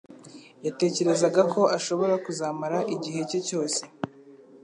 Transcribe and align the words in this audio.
yatekerezaga 0.65 1.41
ko 1.53 1.61
ashobora 1.77 2.13
kuzamara 2.25 2.77
igihe 2.95 3.19
cye 3.29 3.39
cyose 3.47 3.81